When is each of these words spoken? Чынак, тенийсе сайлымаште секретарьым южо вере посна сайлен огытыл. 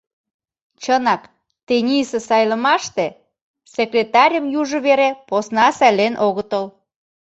Чынак, 0.83 1.21
тенийсе 1.67 2.19
сайлымаште 2.27 3.05
секретарьым 3.75 4.45
южо 4.59 4.79
вере 4.85 5.09
посна 5.27 5.67
сайлен 5.77 6.13
огытыл. 6.27 6.65